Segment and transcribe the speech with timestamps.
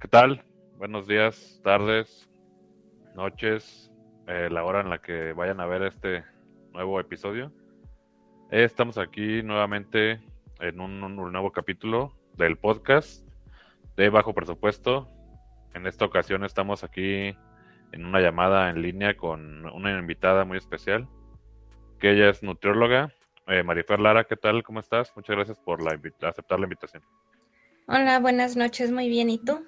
[0.00, 0.44] ¿Qué tal?
[0.76, 2.30] Buenos días, tardes,
[3.16, 3.90] noches,
[4.28, 6.24] eh, la hora en la que vayan a ver este
[6.72, 7.50] nuevo episodio.
[8.52, 10.20] Eh, estamos aquí nuevamente
[10.60, 13.28] en un, nuevo capítulo del podcast
[13.96, 15.08] de Bajo Presupuesto.
[15.74, 17.34] En esta ocasión estamos aquí
[17.90, 21.08] en una llamada en línea con una invitada muy especial,
[21.98, 23.12] que ella es nutrióloga.
[23.48, 24.62] Eh, Marifer Lara, ¿qué tal?
[24.62, 25.10] ¿Cómo estás?
[25.16, 27.02] Muchas gracias por la aceptar la invitación.
[27.88, 29.28] Hola, buenas noches, muy bien.
[29.28, 29.66] ¿Y tú?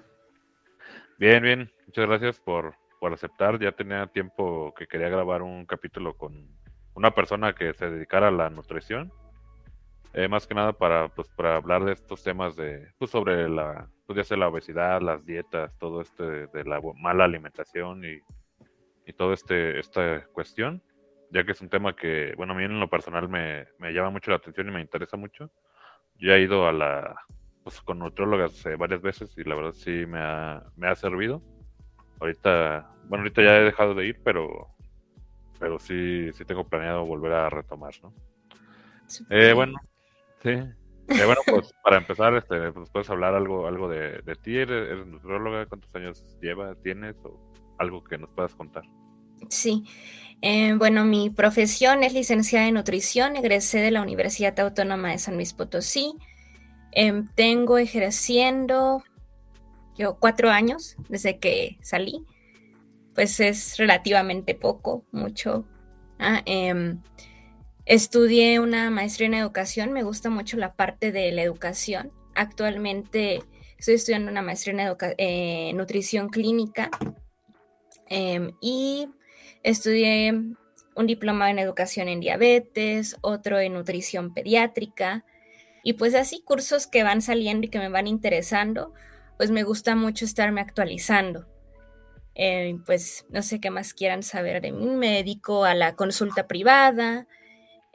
[1.21, 1.71] Bien, bien.
[1.85, 3.59] Muchas gracias por, por aceptar.
[3.59, 6.49] Ya tenía tiempo que quería grabar un capítulo con
[6.95, 9.13] una persona que se dedicara a la nutrición.
[10.13, 13.87] Eh, más que nada para, pues, para hablar de estos temas de, pues, sobre la,
[14.07, 18.19] pues, ya sea la obesidad, las dietas, todo este de la mala alimentación y,
[19.05, 20.81] y todo este, esta cuestión,
[21.29, 24.09] ya que es un tema que, bueno, a mí en lo personal me, me llama
[24.09, 25.51] mucho la atención y me interesa mucho.
[26.17, 27.15] Yo he ido a la,
[27.63, 31.41] pues con nutriólogas eh, varias veces y la verdad sí me ha, me ha servido.
[32.19, 34.69] Ahorita, bueno, ahorita ya he dejado de ir, pero,
[35.59, 38.13] pero sí, sí tengo planeado volver a retomar, ¿no?
[39.29, 39.77] Eh, bueno,
[40.41, 40.49] sí.
[40.49, 44.57] Eh, bueno, pues para empezar, este, pues puedes hablar algo, algo de, de ti.
[44.57, 45.65] ¿Eres, ¿Eres, nutrióloga?
[45.65, 48.83] ¿Cuántos años llevas, tienes o algo que nos puedas contar?
[49.49, 49.83] Sí.
[50.41, 53.35] Eh, bueno, mi profesión es licenciada en nutrición.
[53.35, 56.13] Egresé de la Universidad Autónoma de San Luis Potosí.
[56.91, 59.03] Eh, tengo ejerciendo
[59.97, 62.25] yo cuatro años desde que salí,
[63.13, 65.65] pues es relativamente poco, mucho.
[66.19, 66.95] Ah, eh,
[67.85, 72.11] estudié una maestría en educación, me gusta mucho la parte de la educación.
[72.35, 73.43] Actualmente
[73.77, 76.89] estoy estudiando una maestría en eh, nutrición clínica
[78.07, 79.09] em, y
[79.63, 80.33] estudié
[80.95, 85.25] un diploma en educación en diabetes, otro en nutrición pediátrica
[85.83, 88.93] y pues así cursos que van saliendo y que me van interesando,
[89.37, 91.47] pues me gusta mucho estarme actualizando.
[92.35, 94.85] Eh, pues no sé qué más quieran saber de mí.
[94.85, 97.27] Me dedico a la consulta privada,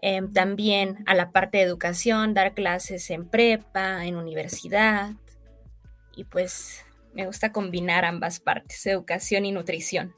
[0.03, 5.13] eh, también a la parte de educación, dar clases en prepa, en universidad.
[6.17, 6.85] Y pues
[7.15, 10.15] me gusta combinar ambas partes, educación y nutrición.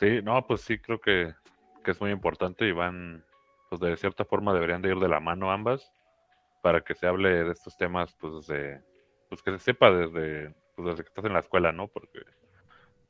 [0.00, 1.34] Sí, no, pues sí, creo que,
[1.84, 3.24] que es muy importante y van,
[3.68, 5.92] pues de cierta forma deberían de ir de la mano ambas
[6.62, 8.80] para que se hable de estos temas, pues, de,
[9.28, 11.88] pues que se sepa desde, pues, desde que estás en la escuela, ¿no?
[11.88, 12.20] Porque,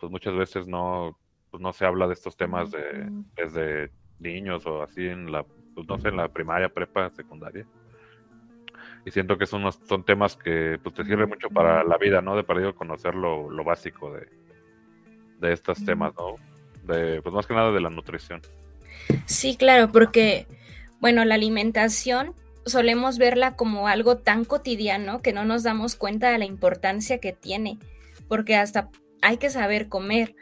[0.01, 1.19] pues, muchas veces no,
[1.51, 5.87] pues, no se habla de estos temas de, desde niños o así en la, pues,
[5.87, 7.67] no sé, en la primaria, prepa, secundaria.
[9.05, 12.35] Y siento que son, son temas que, pues, te sirven mucho para la vida, ¿no?
[12.35, 14.29] De perdido conocer lo, lo básico de,
[15.41, 16.37] de estos temas, ¿no?
[16.85, 18.41] De, pues, más que nada de la nutrición.
[19.27, 20.47] Sí, claro, porque,
[21.01, 22.35] bueno, la alimentación
[22.67, 27.33] solemos verla como algo tan cotidiano que no nos damos cuenta de la importancia que
[27.33, 27.79] tiene,
[28.29, 28.91] porque hasta
[29.21, 30.35] hay que saber comer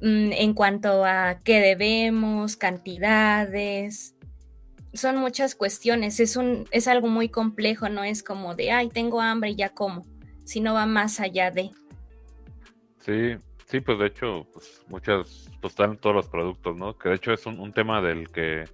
[0.00, 4.14] mm, en cuanto a qué debemos, cantidades.
[4.92, 9.20] Son muchas cuestiones, es, un, es algo muy complejo, no es como de, ay, tengo
[9.20, 10.06] hambre y ya como,
[10.44, 11.70] sino va más allá de.
[13.00, 16.96] Sí, sí, pues de hecho, pues muchas, pues están todos los productos, ¿no?
[16.96, 18.64] Que de hecho es un, un tema del que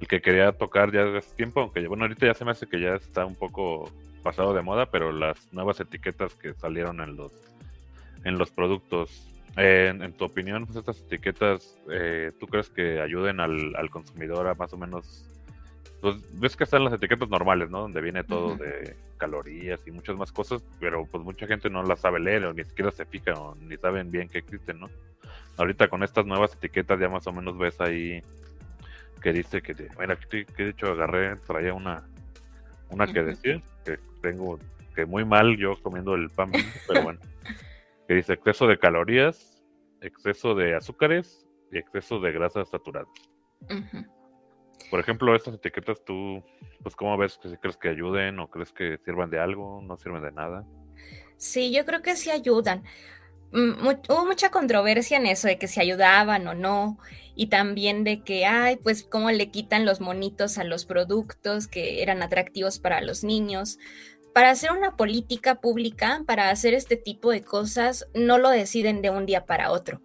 [0.00, 2.80] el que quería tocar ya hace tiempo, aunque bueno, ahorita ya se me hace que
[2.80, 3.90] ya está un poco
[4.22, 7.32] pasado de moda, pero las nuevas etiquetas que salieron en los
[8.24, 13.76] en los productos, en, tu opinión, pues estas etiquetas, eh, ¿tú crees que ayuden al,
[13.76, 15.28] al, consumidor a más o menos,
[16.00, 17.82] pues ves que están las etiquetas normales, ¿no?
[17.82, 22.00] Donde viene todo de calorías y muchas más cosas, pero pues mucha gente no las
[22.00, 24.88] sabe leer o ni siquiera se fija o ni saben bien que existen, ¿no?
[25.56, 28.22] Ahorita con estas nuevas etiquetas ya más o menos ves ahí
[29.24, 32.06] que dice que, mira, que, de hecho agarré, traía una,
[32.90, 34.58] una que decía, que tengo,
[34.94, 36.52] que muy mal yo comiendo el pan,
[36.86, 37.20] pero bueno,
[38.06, 39.64] que dice exceso de calorías,
[40.02, 43.08] exceso de azúcares y exceso de grasas saturadas.
[44.90, 46.44] Por ejemplo, estas etiquetas, tú,
[46.82, 47.38] pues, ¿cómo ves?
[47.42, 49.80] que ¿Crees que ayuden o crees que sirvan de algo?
[49.82, 50.66] ¿No sirven de nada?
[51.38, 52.84] Sí, yo creo que sí ayudan.
[53.52, 56.98] Mm, hubo mucha controversia en eso de que si ayudaban o no
[57.34, 62.02] y también de que, ay, pues cómo le quitan los monitos a los productos que
[62.02, 63.78] eran atractivos para los niños.
[64.32, 69.10] Para hacer una política pública, para hacer este tipo de cosas, no lo deciden de
[69.10, 70.00] un día para otro.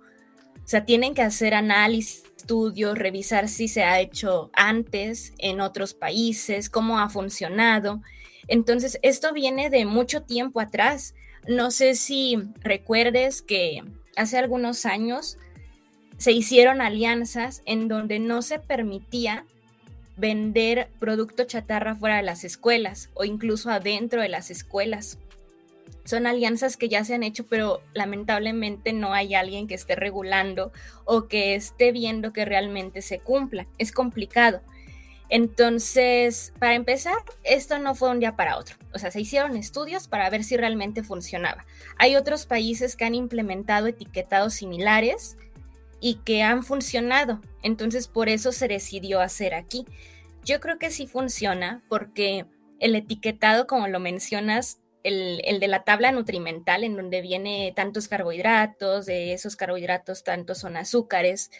[0.64, 5.94] O sea, tienen que hacer análisis, estudios, revisar si se ha hecho antes en otros
[5.94, 8.02] países, cómo ha funcionado.
[8.48, 11.14] Entonces, esto viene de mucho tiempo atrás.
[11.48, 13.84] No sé si recuerdes que
[14.16, 15.38] hace algunos años
[16.20, 19.46] se hicieron alianzas en donde no se permitía
[20.18, 25.18] vender producto chatarra fuera de las escuelas o incluso adentro de las escuelas.
[26.04, 30.72] son alianzas que ya se han hecho, pero lamentablemente no hay alguien que esté regulando
[31.06, 33.68] o que esté viendo que realmente se cumpla.
[33.78, 34.62] Es complicado.
[35.30, 38.76] Entonces, para empezar, esto no fue un día para otro.
[38.92, 41.66] O sea, se hicieron estudios para ver si realmente funcionaba.
[41.98, 45.38] Hay otros países que han implementado etiquetados similares
[46.00, 47.42] y que han funcionado.
[47.64, 49.86] Entonces, por eso se decidió hacer aquí.
[50.44, 52.46] Yo creo que sí funciona porque
[52.80, 58.08] el etiquetado, como lo mencionas, el, el, de la tabla nutrimental, en donde viene tantos
[58.08, 61.52] carbohidratos, de esos carbohidratos tantos son azúcares,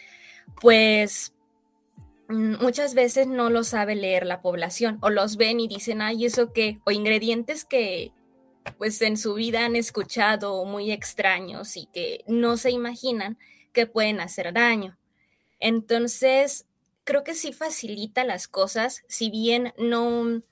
[0.60, 1.32] pues
[2.30, 6.26] Mm, muchas veces no lo sabe leer la población o los ven y dicen, ay,
[6.26, 8.12] eso qué, o ingredientes que
[8.78, 13.36] pues en su vida han escuchado muy extraños y que no se imaginan
[13.72, 14.98] que pueden hacer daño.
[15.58, 16.66] Entonces,
[17.04, 20.42] creo que sí facilita las cosas, si bien no,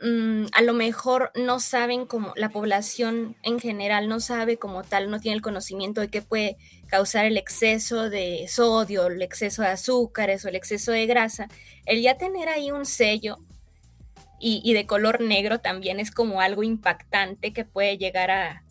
[0.00, 5.08] Mm, a lo mejor no saben como la población en general no sabe como tal,
[5.08, 6.56] no tiene el conocimiento de qué puede
[6.88, 11.48] causar el exceso de sodio, el exceso de azúcares o el exceso de grasa.
[11.86, 13.38] El ya tener ahí un sello
[14.40, 18.63] y, de color negro también es como algo impactante que puede llegar a,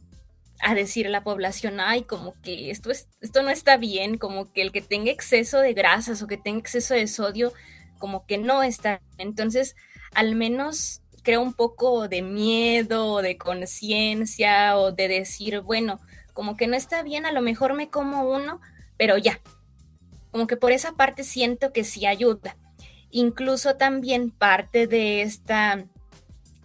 [0.63, 4.51] a decir a la población, ay, como que esto, es, esto no está bien, como
[4.51, 7.51] que el que tenga exceso de grasas o que tenga exceso de sodio,
[7.99, 9.01] como que no está.
[9.17, 9.75] Entonces,
[10.15, 15.99] al menos crea un poco de miedo, de conciencia o de decir, bueno,
[16.33, 18.61] como que no está bien, a lo mejor me como uno,
[18.97, 19.41] pero ya.
[20.31, 22.55] Como que por esa parte siento que sí ayuda.
[23.11, 25.85] Incluso también parte de esta,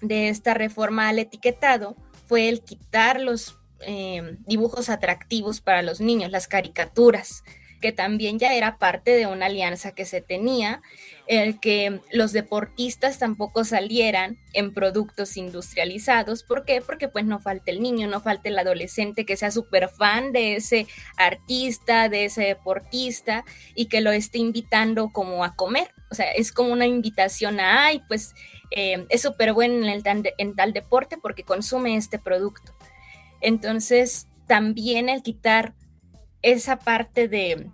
[0.00, 1.96] de esta reforma al etiquetado
[2.26, 7.42] fue el quitar los eh, dibujos atractivos para los niños, las caricaturas
[7.80, 10.82] que también ya era parte de una alianza que se tenía,
[11.26, 16.42] el que los deportistas tampoco salieran en productos industrializados.
[16.42, 16.80] ¿Por qué?
[16.80, 20.56] Porque pues no falta el niño, no falta el adolescente que sea súper fan de
[20.56, 20.86] ese
[21.16, 25.88] artista, de ese deportista y que lo esté invitando como a comer.
[26.10, 28.34] O sea, es como una invitación a, ay, pues
[28.70, 30.02] eh, es súper bueno en,
[30.38, 32.74] en tal deporte porque consume este producto.
[33.40, 35.74] Entonces, también el quitar
[36.42, 37.70] esa parte de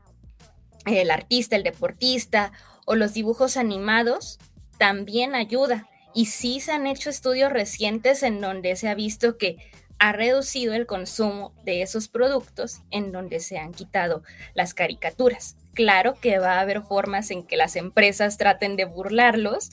[0.87, 2.53] el artista, el deportista
[2.87, 4.39] o los dibujos animados
[4.79, 5.89] también ayuda.
[6.15, 9.57] Y sí se han hecho estudios recientes en donde se ha visto que
[9.99, 14.23] ha reducido el consumo de esos productos en donde se han quitado
[14.55, 15.57] las caricaturas.
[15.73, 19.71] Claro que va a haber formas en que las empresas traten de burlarlos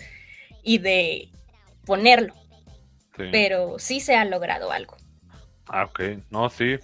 [0.64, 1.30] y de
[1.86, 2.34] ponerlo,
[3.16, 5.01] pero sí se ha logrado algo.
[5.72, 6.02] Ah, ok.
[6.30, 6.78] No, sí,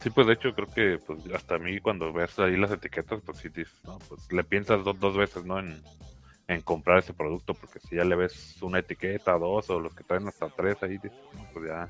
[0.00, 3.20] Sí, pues de hecho creo que pues hasta a mí cuando ves ahí las etiquetas,
[3.24, 3.98] pues sí dices, ¿no?
[4.08, 5.58] Pues le piensas dos veces, ¿no?
[5.58, 5.82] En,
[6.64, 10.26] comprar ese producto, porque si ya le ves una etiqueta, dos, o los que traen
[10.28, 11.12] hasta tres ahí, dices,
[11.52, 11.88] pues ya...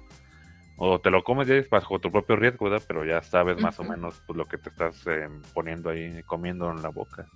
[0.77, 2.85] O te lo comes ya bajo tu propio riesgo, ¿verdad?
[2.89, 6.71] Pero ya sabes más o menos pues, lo que te estás em, poniendo ahí, comiendo
[6.73, 7.27] en la boca.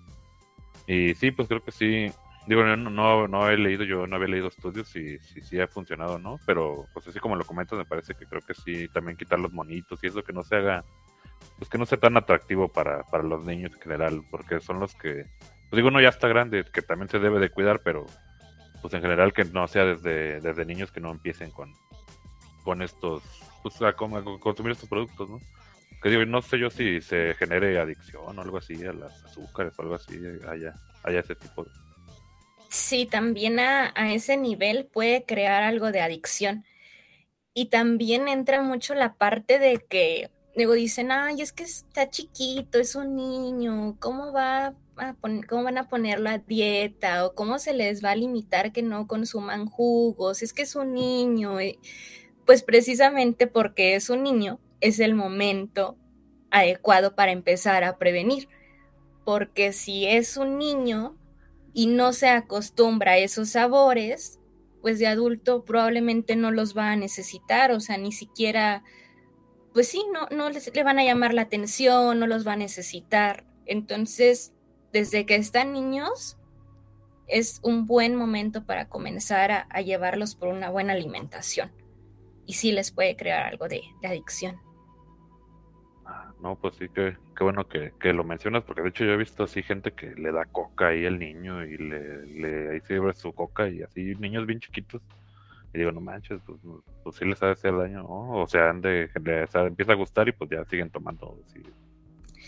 [0.87, 2.11] Y sí, pues creo que sí,
[2.46, 6.18] Digo, no, no, no, he leído, yo no había leído estudios si sí ha funcionado
[6.18, 9.38] no, pero pues así como lo comentas, me parece que creo que sí, también quitar
[9.38, 10.84] los monitos y eso que no se haga,
[11.58, 14.94] pues que no sea tan atractivo para, para los niños en general, porque son los
[14.96, 15.26] que,
[15.70, 18.06] pues digo, uno ya está grande, que también se debe de cuidar, pero
[18.80, 21.72] pues en general que no sea desde, desde niños que no empiecen con,
[22.64, 23.22] con estos,
[23.62, 25.38] pues a, consumir estos productos, ¿no?
[26.02, 29.78] Que digo, no sé yo si se genere adicción o algo así a las azúcares
[29.78, 31.70] o algo así, haya, haya ese tipo de
[32.73, 36.64] Sí, también a, ese nivel puede crear algo de adicción.
[37.52, 42.79] Y también entra mucho la parte de que, luego dicen, ay, es que está chiquito,
[42.79, 45.17] es un niño, ¿cómo va a
[45.49, 49.07] cómo van a poner la dieta o cómo se les va a limitar que no
[49.07, 50.43] consuman jugos?
[50.43, 51.59] Es que es un niño.
[52.47, 55.99] Pues precisamente porque es un niño, es el momento
[56.50, 58.49] adecuado para empezar a prevenir.
[59.26, 61.19] Porque si es un niño,
[61.75, 64.38] y no se acostumbra a esos sabores,
[64.81, 68.83] pues de adulto probablemente no los va a necesitar, o sea, ni siquiera,
[69.73, 72.57] pues sí, no, no les, le van a llamar la atención, no los va a
[72.57, 73.47] necesitar.
[73.64, 74.52] Entonces,
[74.93, 76.37] desde que están niños,
[77.29, 81.73] es un buen momento para comenzar a, llevarlos por una buena alimentación.
[82.45, 84.61] Y sí les puede crear algo de adicción.
[86.42, 89.44] No, pues sí, que, qué bueno que, lo mencionas, porque de hecho yo he visto
[89.44, 93.32] así gente que le da coca ahí al niño y le, le ahí sirve su
[93.32, 95.00] coca y así niños bien chiquitos.
[95.72, 96.58] Y digo, no manches, pues,
[97.04, 98.42] pues sí les ha de hacer daño, ¿no?
[98.42, 101.38] O sea, han de, empieza a gustar y pues ya siguen tomando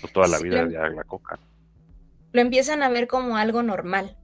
[0.00, 1.38] pues toda la vida ya la coca.
[2.32, 4.16] Lo empiezan a ver como algo normal.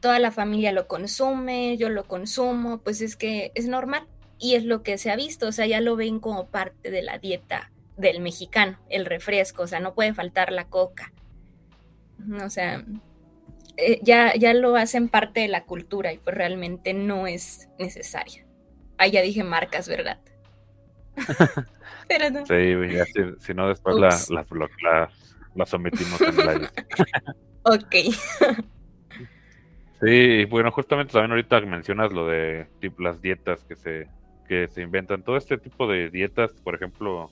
[0.00, 4.06] Toda la familia lo consume, yo lo consumo, pues es que es normal
[4.38, 7.02] y es lo que se ha visto, o sea, ya lo ven como parte de
[7.02, 11.12] la dieta del mexicano, el refresco, o sea, no puede faltar la coca.
[12.42, 12.84] O sea,
[13.76, 18.46] eh, ya, ya lo hacen parte de la cultura y pues realmente no es necesaria.
[18.98, 20.20] Ah, ya dije marcas, ¿verdad?
[22.08, 22.46] Pero no.
[22.46, 22.74] Sí,
[23.40, 24.10] si, no después la,
[25.54, 26.72] la, sometimos en la
[27.62, 27.94] Ok.
[30.02, 34.08] sí, bueno, justamente también ahorita mencionas lo de tipo, las dietas que se,
[34.46, 35.22] que se inventan.
[35.22, 37.30] Todo este tipo de dietas, por ejemplo,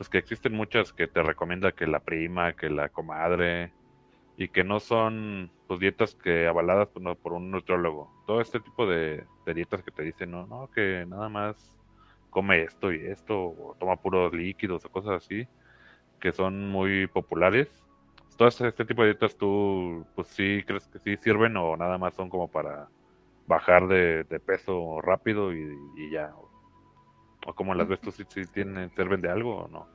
[0.00, 3.70] pues que existen muchas que te recomienda que la prima, que la comadre,
[4.38, 8.10] y que no son pues dietas que avaladas por, por un nutriólogo.
[8.26, 11.76] Todo este tipo de, dietas que te dicen, no, no, que nada más
[12.30, 15.46] come esto y esto, o toma puros líquidos o cosas así,
[16.18, 17.68] que son muy populares.
[18.38, 22.14] Todo este tipo de dietas tú, pues sí, crees que sí sirven o nada más
[22.14, 22.88] son como para
[23.46, 25.68] bajar de, peso rápido y,
[26.10, 26.32] ya.
[27.46, 29.88] O, como las ves tú, si, si tienen, sirven de algo o no.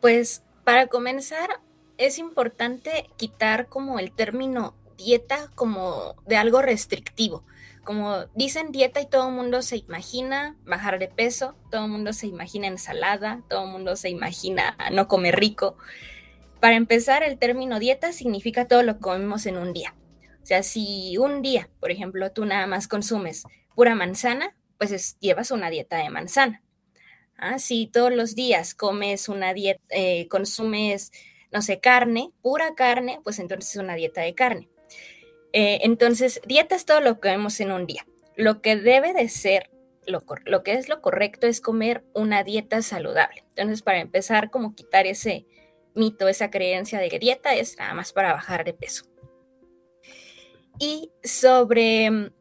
[0.00, 1.60] Pues para comenzar,
[1.98, 7.44] es importante quitar como el término dieta como de algo restrictivo.
[7.84, 12.12] Como dicen dieta y todo el mundo se imagina bajar de peso, todo el mundo
[12.12, 15.76] se imagina ensalada, todo el mundo se imagina no comer rico.
[16.60, 19.94] Para empezar, el término dieta significa todo lo que comemos en un día.
[20.42, 23.44] O sea, si un día, por ejemplo, tú nada más consumes
[23.74, 26.62] pura manzana, pues llevas una dieta de manzana.
[27.36, 31.12] Ah, si todos los días comes una dieta, eh, consumes
[31.52, 34.68] no sé, carne, pura carne, pues entonces es una dieta de carne.
[35.52, 38.06] Eh, entonces, dieta es todo lo que vemos en un día.
[38.36, 39.70] Lo que debe de ser,
[40.06, 43.44] lo, lo que es lo correcto es comer una dieta saludable.
[43.50, 45.46] Entonces, para empezar, como quitar ese
[45.94, 49.06] mito, esa creencia de que dieta es nada más para bajar de peso.
[50.78, 52.32] Y sobre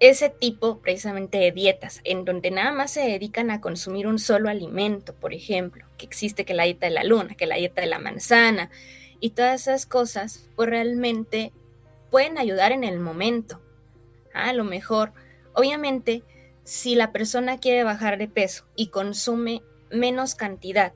[0.00, 4.48] ese tipo precisamente de dietas, en donde nada más se dedican a consumir un solo
[4.48, 7.86] alimento, por ejemplo, que existe que la dieta de la luna, que la dieta de
[7.86, 8.70] la manzana,
[9.20, 11.52] y todas esas cosas, pues realmente
[12.10, 13.62] pueden ayudar en el momento.
[14.34, 15.12] A lo mejor,
[15.54, 16.22] obviamente,
[16.64, 20.92] si la persona quiere bajar de peso y consume menos cantidad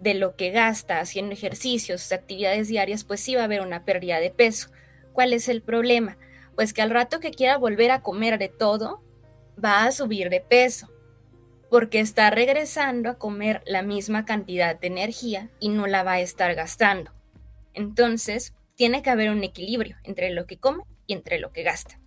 [0.00, 4.18] de lo que gasta haciendo ejercicios, actividades diarias, pues sí va a haber una pérdida
[4.18, 4.68] de peso.
[5.12, 6.18] ¿Cuál es el problema?
[6.56, 9.02] Pues que al rato que quiera volver a comer de todo,
[9.62, 10.90] va a subir de peso,
[11.70, 16.20] porque está regresando a comer la misma cantidad de energía y no la va a
[16.20, 17.12] estar gastando.
[17.74, 21.98] Entonces, tiene que haber un equilibrio entre lo que come y entre lo que gasta.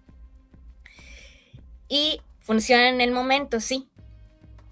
[1.87, 3.89] Y funciona en el momento, sí,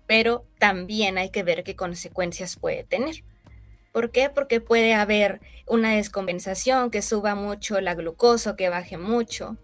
[0.07, 3.23] pero también hay que ver qué consecuencias puede tener.
[3.91, 4.29] ¿Por qué?
[4.29, 9.57] Porque puede haber una descompensación, que suba mucho la glucosa, que baje mucho.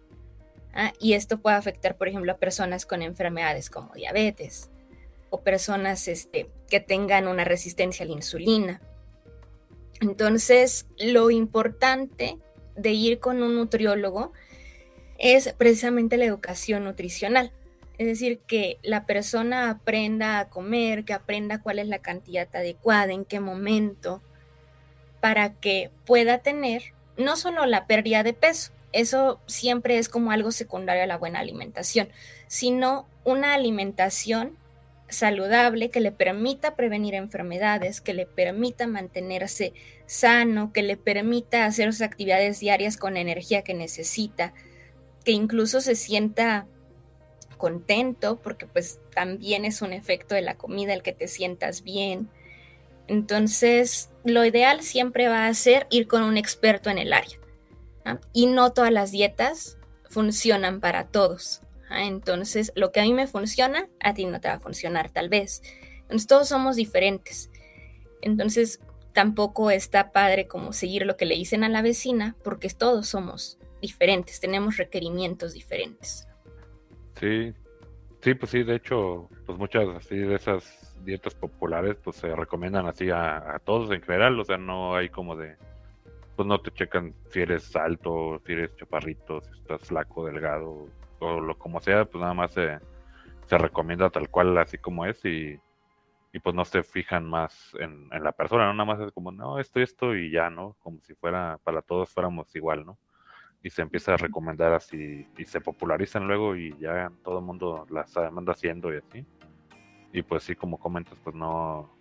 [0.79, 0.93] ¿Ah?
[0.99, 4.69] Y esto puede afectar, por ejemplo, a personas con enfermedades como diabetes
[5.29, 8.81] o personas este, que tengan una resistencia a la insulina.
[10.01, 12.37] Entonces, lo importante
[12.75, 14.31] de ir con un nutriólogo
[15.17, 17.51] es precisamente la educación nutricional.
[17.97, 23.11] Es decir, que la persona aprenda a comer, que aprenda cuál es la cantidad adecuada,
[23.11, 24.21] en qué momento,
[25.19, 30.51] para que pueda tener no solo la pérdida de peso, eso siempre es como algo
[30.51, 32.09] secundario a la buena alimentación,
[32.47, 34.57] sino una alimentación
[35.09, 39.73] saludable que le permita prevenir enfermedades, que le permita mantenerse
[40.05, 44.53] sano, que le permita hacer sus actividades diarias con la energía que necesita,
[45.25, 46.67] que incluso se sienta
[47.57, 52.29] contento, porque pues también es un efecto de la comida el que te sientas bien.
[53.07, 57.37] Entonces, lo ideal siempre va a ser ir con un experto en el área.
[58.33, 59.77] Y no todas las dietas
[60.09, 61.61] funcionan para todos.
[61.91, 65.29] Entonces, lo que a mí me funciona, a ti no te va a funcionar tal
[65.29, 65.61] vez.
[66.01, 67.49] Entonces, todos somos diferentes.
[68.21, 68.79] Entonces,
[69.13, 73.59] tampoco está padre como seguir lo que le dicen a la vecina, porque todos somos
[73.81, 76.27] diferentes, tenemos requerimientos diferentes.
[77.19, 77.53] Sí,
[78.21, 82.85] sí, pues sí, de hecho, pues muchas así de esas dietas populares, pues se recomiendan
[82.85, 85.55] así a, todos en general, o sea, no hay como de,
[86.39, 90.87] pues no te checan si eres alto, si eres chaparrito, si estás flaco, delgado,
[91.19, 92.79] o lo como sea, pues nada más se,
[93.45, 95.59] se recomienda tal cual así como es y,
[96.31, 98.73] y pues no se fijan más en, en, la persona, ¿no?
[98.73, 100.77] Nada más es como, no, esto, esto y ya, ¿no?
[100.79, 102.97] Como si fuera, para todos fuéramos igual, ¿no?
[103.61, 107.85] y se empieza a recomendar así y se popularizan luego y ya todo el mundo
[107.89, 109.25] las anda haciendo y así.
[110.13, 111.98] Y pues sí, como comentas, pues no,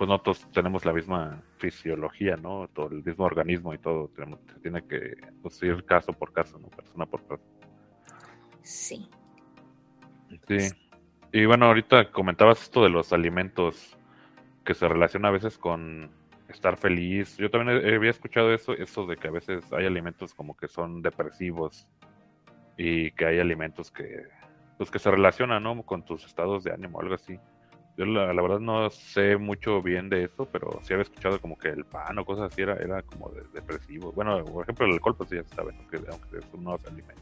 [0.00, 2.68] pues no todos tenemos la misma fisiología, ¿no?
[2.68, 6.68] Todo el mismo organismo y todo, tenemos, tiene que pues, ir caso por caso, ¿no?
[6.68, 7.50] Persona por persona.
[8.62, 9.10] Sí.
[10.48, 10.70] Sí.
[11.32, 13.98] Y bueno, ahorita comentabas esto de los alimentos
[14.64, 16.10] que se relaciona a veces con
[16.48, 17.36] estar feliz.
[17.36, 21.02] Yo también había escuchado eso, eso de que a veces hay alimentos como que son
[21.02, 21.86] depresivos
[22.78, 24.28] y que hay alimentos que
[24.78, 25.82] pues que se relacionan ¿no?
[25.82, 27.38] con tus estados de ánimo, algo así.
[28.00, 31.68] Yo la, verdad no sé mucho bien de eso, pero sí había escuchado como que
[31.68, 34.10] el pan o cosas así era, era como de, depresivo.
[34.12, 37.20] Bueno, por ejemplo el alcohol pues ya se sabe, aunque, aunque es un nuevo alimento.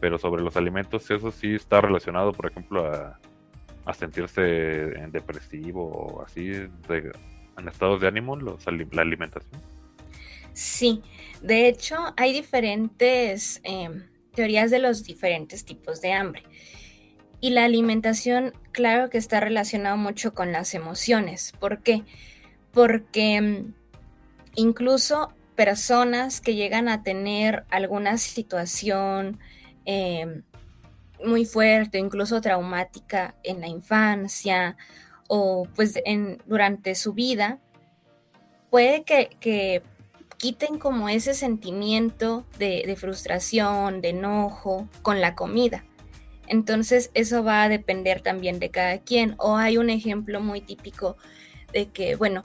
[0.00, 6.50] Pero sobre los alimentos eso sí está relacionado, por ejemplo, a, sentirse depresivo o así,
[6.50, 9.62] en estados de ánimo, los, la alimentación.
[10.52, 11.00] Sí,
[11.42, 13.60] de hecho hay diferentes...
[13.62, 14.02] Em,
[14.34, 16.42] teorías de los diferentes tipos de hambre.
[17.42, 21.52] Y la alimentación, claro que está relacionado mucho con las emociones.
[21.58, 22.04] ¿Por qué?
[22.72, 23.74] Porque mm,
[24.54, 29.40] incluso personas que llegan a tener alguna situación
[29.84, 30.44] em,
[31.22, 34.76] muy fuerte, incluso traumática en la infancia
[35.28, 37.58] o pues en, durante su vida,
[38.70, 39.82] puede que, que
[40.42, 45.84] quiten como ese sentimiento de, frustración, de enojo con la comida.
[46.48, 49.34] Entonces eso va a depender también de cada quien.
[49.38, 51.16] O hay un ejemplo muy típico
[51.72, 52.42] de que, bueno,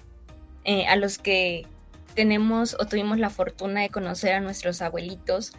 [0.63, 1.65] eh, a los que
[2.13, 5.53] tenemos o tuvimos la fortuna de conocer a nuestros abuelitos,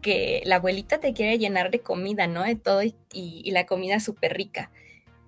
[0.00, 2.42] que la abuelita te quiere llenar de comida, ¿no?
[2.42, 4.70] De todo y, la comida súper rica.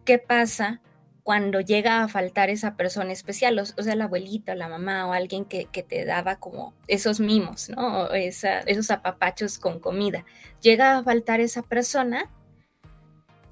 [0.05, 0.81] ¿Qué pasa
[1.23, 5.45] cuando llega a faltar esa persona especial, o, sea, la abuelita, la mamá o alguien
[5.45, 8.11] que, te daba como esos mimos, ¿no?
[8.13, 10.25] esos apapachos con comida.
[10.63, 12.29] Llega a faltar esa persona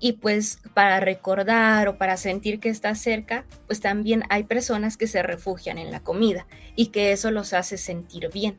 [0.01, 5.07] y pues para recordar o para sentir que está cerca, pues también hay personas que
[5.07, 8.59] se refugian en la comida y que eso los hace sentir bien.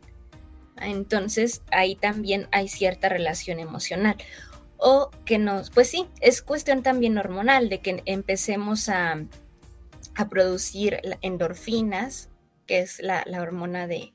[0.78, 4.18] Entonces ahí también hay cierta relación emocional
[4.78, 9.26] o que nos, pues sí, es cuestión también hormonal de que empecemos a,
[10.30, 12.30] producir endorfinas,
[12.68, 14.14] que es la, hormona de,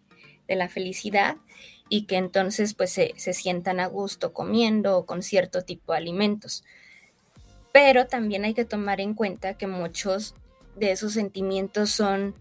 [0.49, 1.37] la felicidad,
[1.89, 5.99] y que entonces pues se, se, sientan a gusto comiendo o con cierto tipo de
[5.99, 6.65] alimentos.
[7.77, 10.35] Pero también hay que tomar en cuenta que muchos
[10.77, 12.35] de esos sentimientos son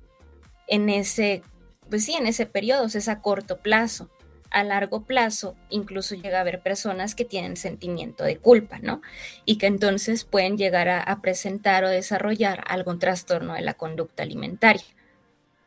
[0.66, 1.42] en ese,
[1.90, 4.10] pues sí, en ese periodo, es a corto plazo
[4.50, 9.02] a largo plazo incluso llega a haber personas que tienen sentimiento de culpa, ¿no?
[9.44, 14.86] Y que entonces pueden llegar a, presentar o desarrollar algún trastorno de la conducta alimentaria.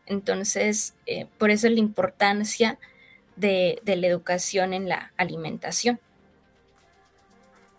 [0.07, 2.79] Entonces, eh, por eso es la importancia
[3.37, 6.01] de, la educación en la alimentación.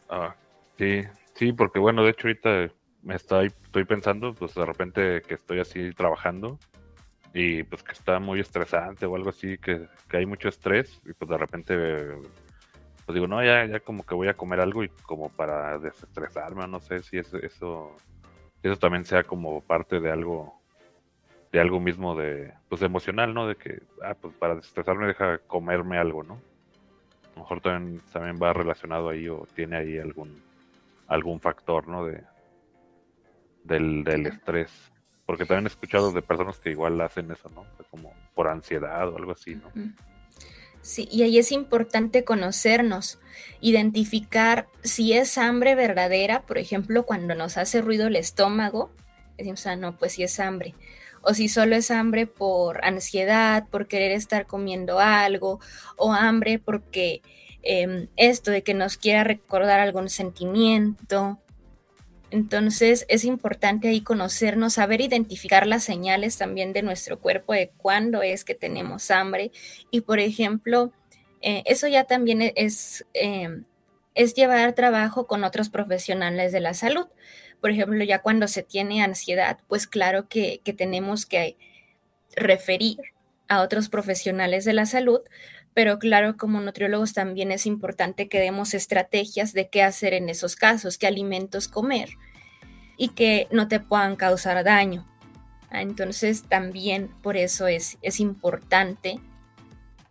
[0.07, 0.35] Ah,
[0.77, 1.07] sí,
[1.39, 2.69] sí, porque bueno, de hecho ahorita
[3.01, 6.59] me estoy, estoy pensando, pues de repente que estoy así trabajando,
[7.33, 11.29] y pues que está muy estresante o algo así, que, hay mucho estrés y pues
[11.29, 11.75] de repente
[13.05, 16.67] pues digo, no, ya, ya como que voy a comer algo y como para desestresarme,
[16.67, 17.95] no sé si eso, eso,
[18.61, 20.61] eso también sea como parte de algo,
[21.53, 23.47] de algo mismo de, pues emocional, ¿no?
[23.47, 26.33] De que, ah, pues para desestresarme deja comerme algo, ¿no?
[26.33, 30.35] A lo mejor también, también va relacionado ahí o tiene ahí algún,
[31.09, 32.05] algún factor, ¿no?
[32.05, 32.23] De,
[33.63, 34.71] del, del estrés.
[35.25, 37.65] Porque también he escuchado de personas que igual hacen eso, ¿no?
[37.91, 39.69] Como por ansiedad o algo así, ¿no?
[40.81, 43.19] Sí, y ahí es importante conocernos,
[43.59, 48.91] identificar si es hambre verdadera, por ejemplo, cuando nos hace ruido el estómago,
[49.37, 50.73] decimos, ah, no, pues sí es hambre.
[51.21, 55.59] O si solo es hambre por ansiedad, por querer estar comiendo algo,
[55.97, 57.21] o hambre porque
[57.63, 61.39] em, esto de que nos quiera recordar algún sentimiento,
[62.31, 68.21] entonces es importante ahí conocernos, saber identificar las señales también de nuestro cuerpo de cuándo
[68.21, 69.51] es que tenemos hambre.
[69.89, 70.91] Y por ejemplo,
[71.41, 73.63] eh, eso ya también es, em,
[74.15, 77.07] es llevar trabajo con otros profesionales de la salud.
[77.61, 81.57] Por ejemplo, ya cuando se tiene ansiedad, pues claro que tenemos que
[82.35, 82.99] referir
[83.47, 85.21] a otros profesionales de la salud,
[85.73, 90.55] pero claro, como nutriólogos también es importante que demos estrategias de qué hacer en esos
[90.55, 92.09] casos, qué alimentos comer
[92.97, 95.07] y que no te puedan causar daño.
[95.69, 99.19] Ah, entonces también por eso es, es importante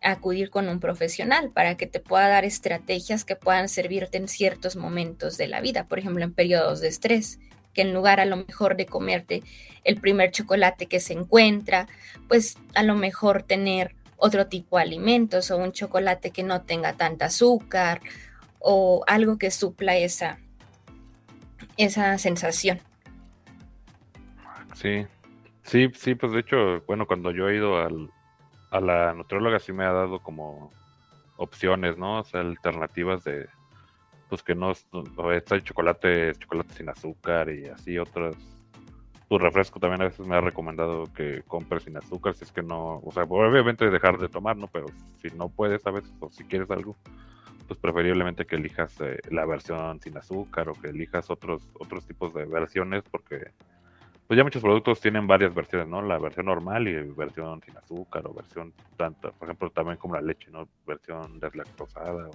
[0.01, 4.77] acudir con un profesional para que te pueda dar estrategias que puedan servirte en ciertos
[4.77, 7.41] momentos de la vida, por ejemplo en periodos de estrés,
[7.75, 9.43] que en lugar a lo mejor de comerte
[9.85, 11.89] el primer chocolate que se encuentra,
[12.29, 16.93] pues a lo mejor tener otro tipo de alimentos o un chocolate que no tenga
[16.95, 18.01] tanta azúcar
[18.59, 20.39] o algo que supla esa,
[21.77, 22.81] esa sensación.
[24.75, 25.07] Sí,
[25.63, 28.11] sí, sí, pues de hecho, bueno, cuando yo he ido al,
[28.71, 30.73] a la nutrióloga sí me ha dado como
[31.37, 32.21] opciones, ¿no?
[32.21, 33.49] O sea, alternativas de,
[34.29, 38.37] pues que no está el chocolate, chocolate sin azúcar y así otros.
[39.29, 42.63] Tu refresco también a veces me ha recomendado que compres sin azúcar, si es que
[42.63, 44.69] no, o sea, obviamente dejar de tomar, ¿no?
[44.69, 44.87] Pero
[45.21, 46.97] si no puedes a veces, o si quieres algo,
[47.67, 52.33] pues preferiblemente que elijas eh, la versión sin azúcar o que elijas otros, otros tipos
[52.33, 53.53] de versiones, porque
[54.29, 56.03] pues ya muchos productos tienen varias versiones, ¿no?
[56.03, 60.21] La versión normal y versión sin azúcar o versión tanta, por ejemplo, también como la
[60.21, 60.69] leche, ¿no?
[60.87, 62.29] Versión deslactosada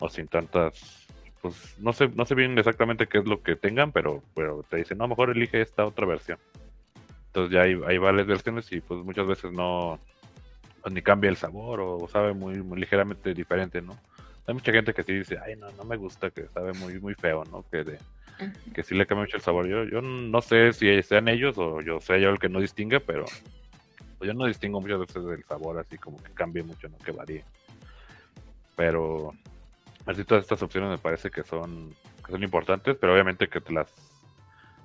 [0.00, 1.08] o, sin tantas,
[1.42, 4.78] pues no sé, no sé bien exactamente qué es lo que tengan, pero, pero te
[4.78, 6.38] dicen, no, mejor elige esta otra versión.
[7.28, 9.98] Entonces ya hay, hay varias versiones y pues muchas veces no,
[10.82, 13.98] pues, ni cambia el sabor o sabe muy, muy ligeramente diferente, ¿no?
[14.46, 17.14] Hay mucha gente que sí dice, ay, no, no me gusta, que sabe muy, muy
[17.14, 17.64] feo, ¿no?
[17.70, 17.98] Que de,
[18.74, 19.66] que sí le cambia mucho el sabor.
[19.66, 23.00] Yo, yo no sé si sean ellos o yo sea yo el que no distingue,
[23.00, 23.24] pero
[24.20, 27.44] yo no distingo muchas veces del sabor así como que cambie mucho, no que varíe.
[28.76, 29.32] Pero
[30.06, 33.72] así todas estas opciones me parece que son, que son importantes, pero obviamente que te
[33.72, 33.92] las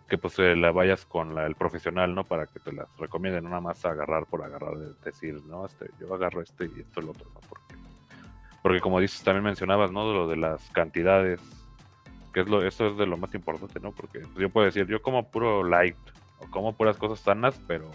[0.09, 2.25] que pues eh, la vayas con el profesional, ¿no?
[2.25, 6.41] Para que te las recomienden, nada más agarrar por agarrar, decir, no, este, yo agarro
[6.41, 7.39] este y esto el otro, ¿no?
[7.47, 7.75] Porque,
[8.61, 10.11] porque como dices, también mencionabas, ¿no?
[10.11, 11.39] Lo de las cantidades
[12.33, 13.91] que es lo, eso es de lo más importante, ¿no?
[13.91, 15.97] Porque pues, yo puedo decir, yo como puro light,
[16.39, 17.89] o como puras cosas sanas, pero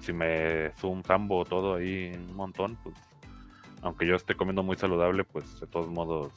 [0.00, 2.94] si me zoom tambo todo ahí un montón, pues
[3.82, 6.32] aunque yo esté comiendo muy saludable, pues de todos modos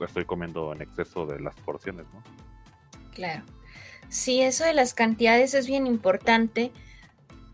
[0.00, 2.22] estoy comiendo en exceso de las porciones, ¿no?
[3.12, 3.44] Claro.
[4.08, 6.72] Sí, eso de las cantidades es bien importante.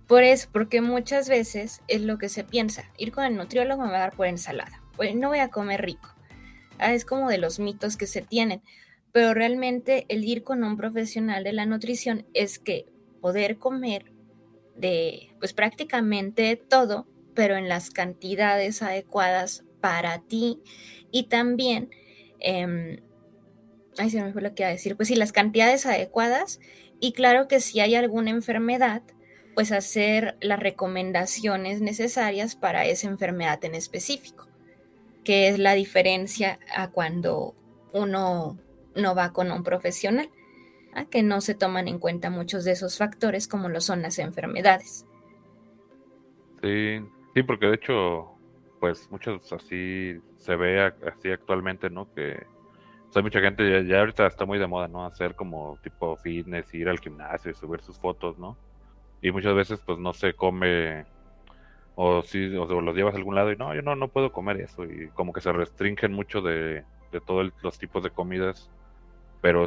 [0.06, 2.84] Por eso, porque muchas veces es lo que se piensa.
[2.96, 4.82] Ir con el nutriólogo me va a dar por ensalada.
[4.96, 6.08] Pues no voy a comer rico.
[6.78, 8.62] Ah, es como de los mitos que se tienen
[9.12, 12.86] pero realmente el ir con un profesional de la nutrición es que
[13.20, 14.12] poder comer
[14.76, 17.06] de pues prácticamente todo,
[17.38, 20.60] pero en las cantidades adecuadas para ti.
[21.12, 21.88] Y también,
[22.40, 23.00] eh,
[23.96, 26.58] ay, se me fue lo que iba a decir, pues sí, las cantidades adecuadas.
[26.98, 29.02] Y claro que si hay alguna enfermedad,
[29.54, 34.48] pues hacer las recomendaciones necesarias para esa enfermedad en específico,
[35.22, 37.54] que es la diferencia a cuando
[37.92, 38.58] uno
[38.96, 40.28] no va con un profesional,
[40.92, 44.18] a que no se toman en cuenta muchos de esos factores como lo son las
[44.18, 45.06] enfermedades.
[46.60, 47.00] Sí,
[47.38, 48.32] sí, porque de hecho,
[48.80, 52.12] pues muchos así se ve así actualmente, ¿no?
[52.14, 52.46] Que
[53.14, 55.04] hay mucha gente ya, ahorita está muy de moda, ¿no?
[55.06, 58.56] Hacer como tipo fitness, ir al gimnasio y subir sus fotos, ¿no?
[59.22, 61.06] Y muchas veces pues no se come
[61.96, 64.60] o si o los llevas a algún lado y no, yo no, no puedo comer
[64.60, 68.70] eso y como que se restringen mucho de, de todos los tipos de comidas
[69.40, 69.66] pero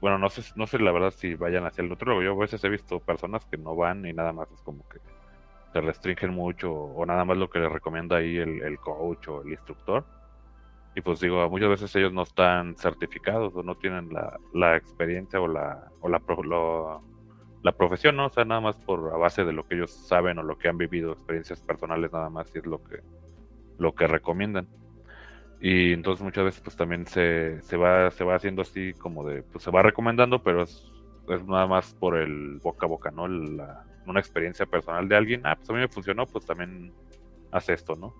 [0.00, 2.22] bueno, no sé, no sé la verdad si vayan hacia el otro.
[2.22, 4.98] Yo a veces he visto personas que no van y nada más es como que
[5.72, 9.50] se restringen mucho o nada más lo que les recomienda ahí el, coach o el
[9.50, 10.04] instructor.
[10.94, 14.08] Y pues digo, muchas veces ellos no están certificados o no tienen
[14.52, 17.00] la, experiencia o la o la,
[17.62, 18.18] la profesión.
[18.20, 20.68] O sea, nada más por a base de lo que ellos saben o lo que
[20.68, 23.00] han vivido, experiencias personales nada más, y es lo que
[23.78, 24.68] lo que recomiendan.
[25.60, 29.42] Y entonces muchas veces pues también se, se, va, se va haciendo así como de,
[29.42, 30.90] pues se va recomendando, pero es,
[31.28, 33.28] es nada más por el boca a boca, ¿no?
[33.28, 36.92] La, una experiencia personal de alguien, ah, pues a mí me funcionó, pues también
[37.50, 38.14] hace esto, ¿no?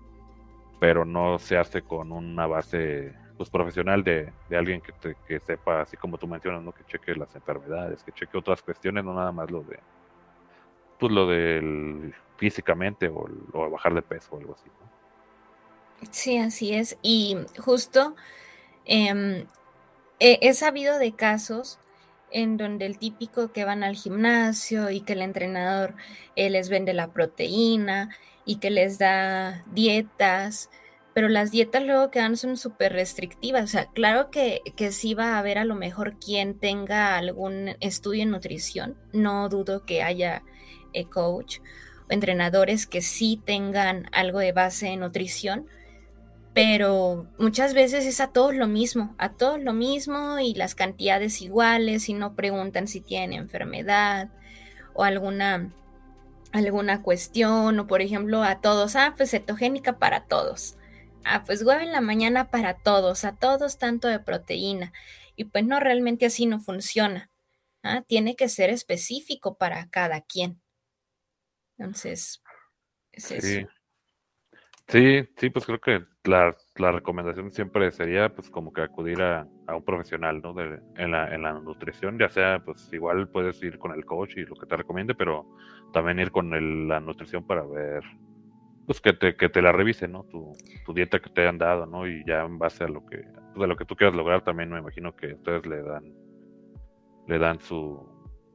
[0.79, 5.97] Pero no se hace con una base pues profesional de, alguien que, que sepa, así
[5.97, 6.71] como tú mencionas, ¿no?
[6.71, 9.79] Que cheque las enfermedades, que cheque otras cuestiones, no nada más lo de,
[10.99, 15.01] pues lo del físicamente o, o bajar de peso o algo así, ¿no?
[16.09, 16.97] Sí, así es.
[17.01, 18.15] Y justo
[18.85, 19.45] em,
[20.19, 21.79] he, sabido de casos
[22.31, 25.95] en donde el típico que van al gimnasio y que el entrenador
[26.35, 28.09] eh, les vende la proteína
[28.45, 30.69] y que les da dietas,
[31.13, 33.63] pero las dietas luego que dan son súper restrictivas.
[33.65, 37.75] O sea, claro que, que sí va a haber a lo mejor quien tenga algún
[37.79, 40.43] estudio en nutrición, no dudo que haya
[40.93, 41.59] eh, coach
[42.09, 45.67] o entrenadores que sí tengan algo de base en nutrición,
[46.53, 51.41] pero muchas veces es a todos lo mismo, a todos lo mismo y las cantidades
[51.41, 54.29] iguales y no preguntan si tienen enfermedad
[54.93, 55.73] o alguna
[56.51, 60.75] alguna cuestión o por ejemplo a todos, ah, pues cetogénica para todos.
[61.23, 64.91] Ah, pues huevo en la mañana para todos, a todos tanto de proteína.
[65.35, 67.29] Y pues no, realmente así no funciona.
[67.83, 70.61] Ah, tiene que ser específico para cada quien.
[71.77, 72.41] Entonces,
[73.11, 73.67] es eso.
[74.91, 79.85] Sí, sí, pues creo que la, recomendación siempre sería pues como que acudir a, un
[79.85, 80.53] profesional, ¿no?
[80.53, 84.35] De, en, la, en la nutrición, ya sea pues igual puedes ir con el coach
[84.35, 85.47] y lo que te recomiende, pero
[85.93, 88.03] también ir con la nutrición para ver
[88.85, 90.25] pues que te, que te la revise, ¿no?
[90.25, 90.51] Tu,
[90.85, 92.05] tu, dieta que te hayan dado, ¿no?
[92.05, 94.79] Y ya en base a lo que, de lo que tú quieras lograr, también me
[94.79, 96.03] imagino que ustedes le dan,
[97.27, 97.97] le dan su,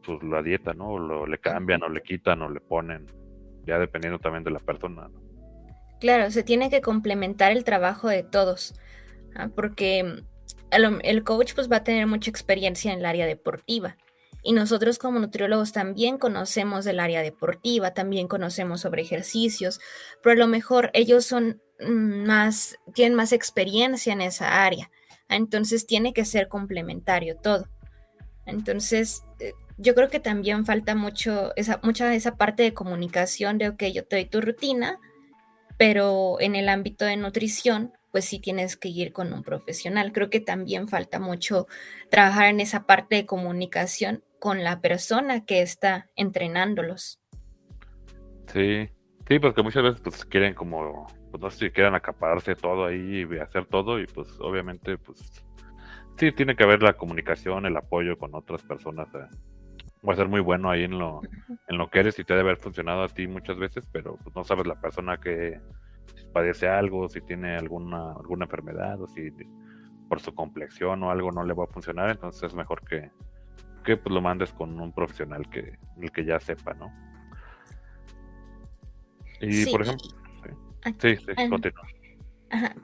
[0.02, 0.90] su la dieta, ¿no?
[0.90, 3.06] O lo, le cambian o le quitan o le ponen,
[3.64, 5.25] ya dependiendo también de la persona, ¿no?
[6.00, 8.74] Claro, se tiene que complementar el trabajo de todos,
[9.34, 9.48] ¿ah?
[9.54, 10.22] porque
[10.70, 13.96] el coach pues va a tener mucha experiencia en el área deportiva
[14.46, 19.80] y nosotros como nutriólogos también conocemos del área deportiva, también conocemos sobre ejercicios,
[20.22, 24.88] pero a lo mejor ellos son mm, más, tienen más experiencia en esa área.
[25.28, 27.68] Entonces tiene que ser complementario todo.
[28.44, 33.70] Entonces, eh, yo creo que también falta mucho esa, mucha esa parte de comunicación de,
[33.70, 35.00] ok, yo te doy tu rutina,
[35.76, 40.12] pero en el ámbito de nutrición, pues sí tienes que ir con un profesional.
[40.12, 41.66] Creo que también falta mucho
[42.10, 47.20] trabajar en esa parte de comunicación con la persona que está entrenándolos.
[48.52, 48.88] Sí,
[49.28, 53.26] sí, porque muchas veces pues quieren como, pues no sé si quieren acapararse todo ahí
[53.30, 55.30] y hacer todo y pues obviamente pues
[56.16, 59.08] sí tiene que haber la comunicación, el apoyo con otras personas.
[59.14, 59.28] Eh,
[60.06, 61.20] va a ser muy bueno ahí en lo,
[61.68, 64.34] en lo que eres y te debe haber funcionado a ti muchas veces, pero pues,
[64.34, 65.60] no sabes la persona que
[66.32, 69.30] padece algo, si tiene alguna, alguna enfermedad o si
[70.08, 73.10] por su complexión o algo no le va a funcionar, entonces es mejor que,
[73.84, 76.92] que pues, lo mandes con un profesional que, el que ya sepa, ¿no?
[79.40, 80.08] Y por ejemplo,
[80.98, 81.86] sí, sí, sí continúa.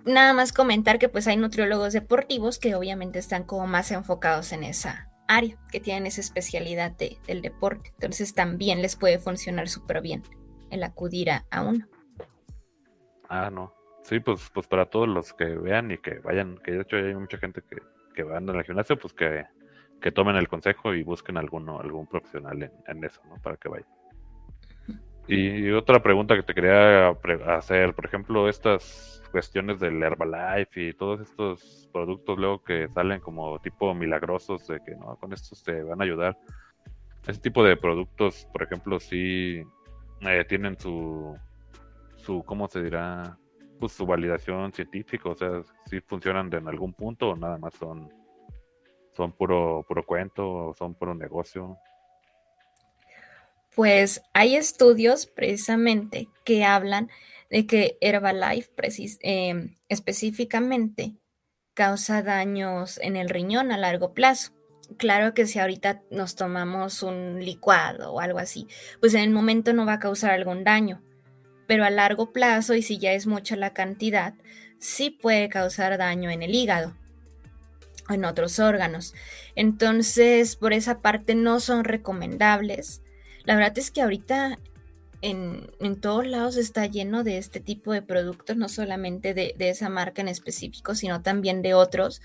[0.05, 4.65] Nada más comentar que pues hay nutriólogos deportivos que obviamente están como más enfocados en
[4.65, 7.91] esa área, que tienen esa especialidad del deporte.
[7.95, 10.23] Entonces también les puede funcionar súper bien
[10.71, 11.87] el acudir a, uno.
[13.29, 13.75] Ah, no.
[14.03, 17.15] Sí, pues, pues para todos los que vean y que vayan, que de hecho hay
[17.15, 17.77] mucha gente que,
[18.15, 19.47] que van al gimnasio, pues que,
[20.01, 23.37] que tomen el consejo y busquen alguno, algún profesional en, en eso, ¿no?
[23.41, 24.02] Para que vayan.
[25.29, 27.11] Y otra pregunta que te quería
[27.57, 33.59] hacer, por ejemplo, estas cuestiones del Herbalife y todos estos productos luego que salen como
[33.61, 36.39] tipo milagrosos de que no, con estos te van a ayudar.
[37.27, 39.63] Ese tipo de productos, por ejemplo, sí
[40.21, 41.37] eh, tienen su,
[42.17, 43.39] su, ¿cómo se dirá?
[43.81, 48.09] Pues su validación científica, o sea, si funcionan en algún punto o nada más son,
[49.13, 51.77] son puro, puro cuento o son puro negocio.
[53.75, 57.11] Pues hay estudios precisamente que hablan
[57.51, 58.71] de que Herbalife
[59.21, 61.17] em, específicamente
[61.75, 64.53] causa daños en el riñón a largo plazo.
[64.99, 68.67] Claro que si ahorita nos tomamos un licuado o algo así,
[69.01, 71.03] pues en el momento no va a causar algún daño,
[71.67, 74.35] pero a largo plazo y si ya es mucha la cantidad,
[74.79, 76.95] sí puede causar daño en el hígado
[78.09, 79.15] o en otros órganos.
[79.55, 83.03] Entonces, por esa parte no son recomendables.
[83.45, 84.59] La verdad es que ahorita
[85.23, 90.21] en, todos lados está lleno de este tipo de productos, no solamente de, esa marca
[90.21, 92.21] en específico, sino también de otros.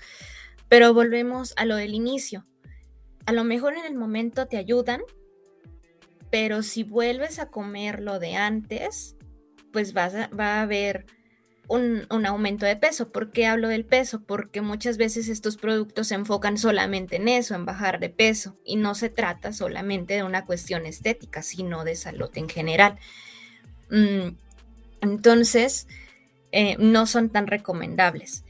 [0.68, 2.44] Pero volvemos a lo del inicio.
[3.24, 5.00] A lo mejor en el momento te ayudan,
[6.30, 9.16] pero si vuelves a comer lo de antes,
[9.72, 11.06] pues vas va a haber
[11.68, 13.10] un, aumento de peso.
[13.10, 14.22] ¿Por qué hablo del peso?
[14.22, 18.76] Porque muchas veces estos productos se enfocan solamente en eso, en bajar de peso, y
[18.76, 22.98] no se trata solamente de una cuestión estética, sino de salud en general.
[23.90, 24.30] Mm,
[25.02, 25.86] entonces,
[26.52, 28.44] eh, no son tan recomendables.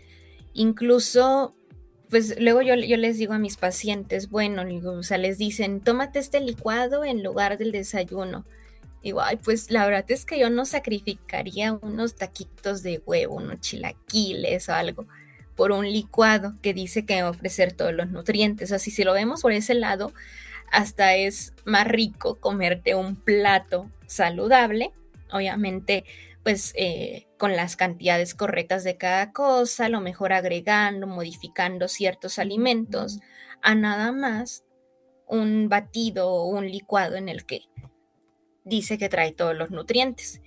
[0.54, 1.54] Incluso,
[2.10, 6.20] pues luego yo, yo, les digo a mis pacientes, bueno, o sea, les dicen, tómate
[6.20, 8.46] este licuado en lugar del desayuno.
[9.08, 13.58] Digo, ay, pues la verdad es que yo no sacrificaría unos taquitos de huevo, unos
[13.60, 15.06] chilaquiles o algo
[15.56, 18.70] por un licuado que dice que va a ofrecer todos los nutrientes.
[18.70, 20.12] Así si lo vemos por ese lado,
[20.70, 24.92] hasta es más rico comerte un plato saludable,
[25.32, 26.04] obviamente
[26.42, 32.38] pues eh, con las cantidades correctas de cada cosa, a lo mejor agregando, modificando ciertos
[32.38, 33.20] alimentos,
[33.62, 34.64] a nada más
[35.26, 37.62] un batido o un licuado en el que
[38.68, 40.40] dice que trae todos los nutrientes.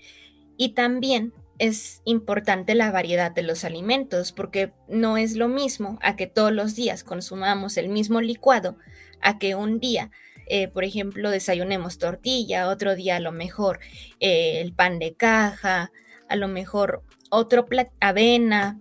[0.58, 6.16] Y también es importante la variedad de los alimentos, porque no es lo mismo a
[6.16, 8.78] que todos los días consumamos el mismo licuado,
[9.22, 10.10] a que un día,
[10.48, 13.80] eh, por ejemplo, desayunemos tortilla, otro día a lo mejor
[14.20, 15.92] eh, el pan de caja,
[16.28, 17.68] a lo mejor otro
[18.00, 18.80] avena.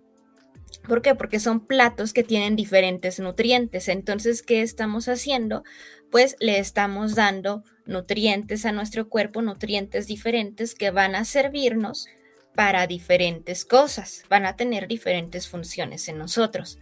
[0.89, 1.15] ¿Por qué?
[1.15, 3.89] Porque son platos que tienen diferentes nutrientes.
[3.89, 5.65] Entonces, ¿qué estamos haciendo?
[6.11, 12.09] Pues le estamos dando nutrientes a nuestro cuerpo, nutrientes diferentes que van a servirnos
[12.55, 16.79] para diferentes cosas, van a tener diferentes funciones en nosotros.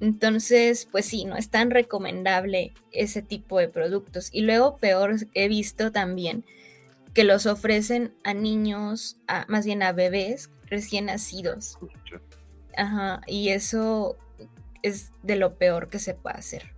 [0.00, 4.30] Entonces, pues sí, no es tan recomendable ese tipo de productos.
[4.32, 6.44] Y luego, peor, he visto también
[7.14, 11.78] que los ofrecen a niños, a, más bien a bebés recién nacidos.
[12.76, 14.16] Ajá, y eso
[14.82, 16.74] es de lo peor que se puede hacer.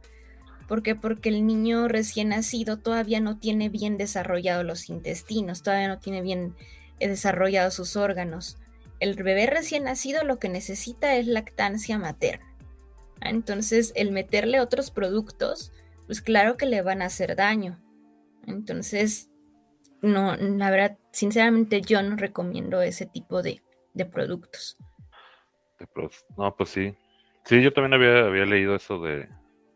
[0.68, 0.94] ¿Por qué?
[0.94, 6.22] Porque el niño recién nacido todavía no tiene bien desarrollados los intestinos, todavía no tiene
[6.22, 6.56] bien
[7.00, 8.58] eh, desarrollados sus órganos.
[8.98, 12.46] El bebé recién nacido lo que necesita es lactancia materna.
[13.20, 15.72] Ah, entonces, el meterle otros productos,
[16.06, 17.80] pues claro que le van a hacer daño.
[18.46, 19.28] Entonces,
[20.00, 23.60] no, la verdad, sinceramente yo no recomiendo ese tipo de,
[24.10, 24.78] productos.
[26.36, 26.94] No, pues sí.
[27.44, 29.28] Sí, yo también había, había leído eso de,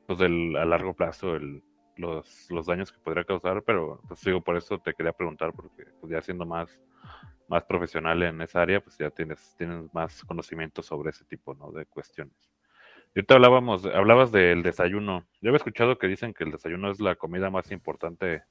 [0.08, 1.62] pues del, a largo plazo, el,
[1.96, 5.84] los, los daños que podría causar, pero pues digo, por eso te quería preguntar, porque
[6.00, 6.80] pues ya siendo más,
[7.46, 11.72] más profesional en esa área, pues ya tienes, tienes más conocimiento sobre ese tipo ¿no?
[11.72, 12.34] de cuestiones.
[13.14, 15.26] Y ahorita hablábamos, hablabas del desayuno.
[15.42, 18.44] Yo había escuchado que dicen que el desayuno es la comida más importante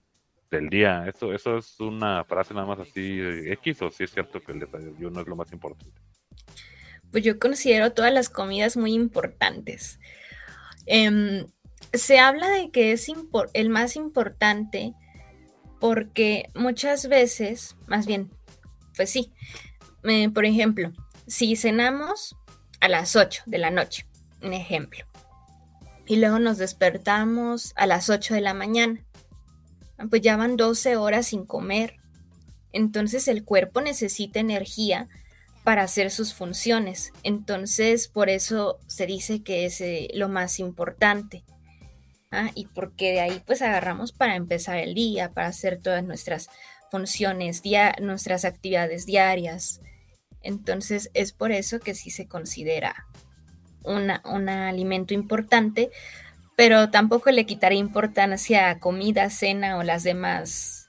[0.52, 1.08] del día.
[1.08, 4.60] ¿Eso, eso es una frase nada más así X o si es cierto que el
[4.60, 6.00] desayuno es lo más importante?
[7.12, 10.00] Pues yo considero todas las comidas muy importantes.
[10.88, 11.46] Em,
[11.94, 13.12] se habla de que es
[13.54, 14.94] el más importante
[15.80, 18.32] porque muchas veces, más bien,
[18.96, 19.32] pues sí,
[20.34, 20.92] por ejemplo,
[21.28, 22.36] si cenamos
[22.80, 24.08] a las 8 de la noche,
[24.42, 25.06] un ejemplo,
[26.06, 29.06] y luego nos despertamos a las 8 de la mañana,
[30.10, 31.98] pues ya van 12 horas sin comer.
[32.72, 35.10] Entonces el cuerpo necesita energía
[35.68, 37.12] para hacer sus funciones.
[37.24, 41.44] Entonces por eso se dice que es eh, lo más importante.
[42.32, 42.52] ¿ah?
[42.56, 46.50] Y porque de ahí pues agarramos para empezar el día, para hacer todas nuestras
[46.90, 47.64] funciones,
[48.00, 49.82] nuestras actividades diarias.
[50.42, 53.06] Entonces es por eso que sí se considera
[53.84, 55.92] un alimento importante,
[56.56, 60.88] pero tampoco le quitaré importancia a comida, cena o las demás,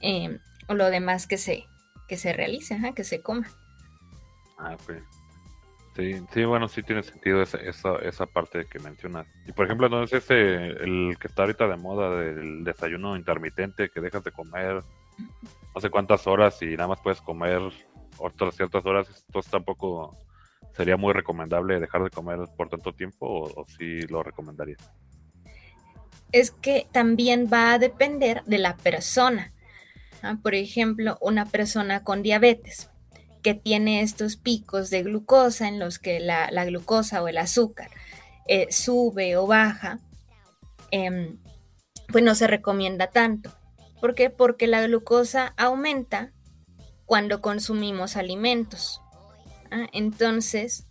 [0.00, 1.64] em, o lo demás que se,
[2.06, 3.48] que se realice, que se coma.
[4.58, 5.02] Ah, pues.
[5.96, 9.26] Sí, sí, bueno, sí tiene sentido esa, esa, parte que mencionas.
[9.46, 14.00] Y por ejemplo, entonces ese, el que está ahorita de moda del desayuno intermitente, que
[14.00, 14.84] dejas de comer
[15.74, 17.60] no sé cuántas horas y nada más puedes comer
[18.18, 20.16] otras ciertas horas, entonces tampoco
[20.78, 24.76] ¿Sería muy recomendable dejar de comer por tanto tiempo o, si lo recomendaría?
[26.30, 29.52] Es que también va a depender de la persona.
[30.40, 32.90] Por ejemplo, una persona con diabetes
[33.48, 37.88] que tiene estos picos de glucosa en los que la, glucosa o el azúcar
[38.46, 40.00] eh, sube o baja,
[40.90, 41.38] em,
[42.08, 43.50] pues no se recomienda tanto.
[44.02, 44.28] ¿Por qué?
[44.28, 46.30] Porque la glucosa aumenta
[47.06, 49.00] cuando consumimos alimentos.
[49.70, 50.86] Ah, entonces,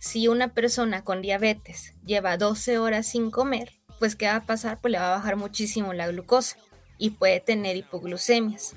[0.00, 4.80] si una persona con diabetes lleva 12 horas sin comer, pues ¿qué va a pasar?
[4.80, 6.56] Pues le va a bajar muchísimo la glucosa
[6.96, 8.76] y puede tener hipoglucemias.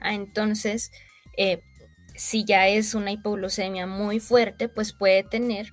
[0.00, 0.92] Ah, entonces,
[1.36, 1.60] eh,
[2.18, 5.72] si ya es una hipoglucemia muy fuerte, pues puede tener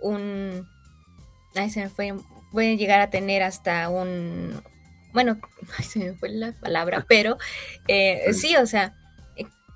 [0.00, 0.68] un...
[1.54, 2.14] Ay, se me fue,
[2.50, 4.60] puede llegar a tener hasta un...
[5.12, 5.38] Bueno,
[5.82, 7.38] se me fue la palabra, pero
[7.86, 8.92] eh, sí, o sea,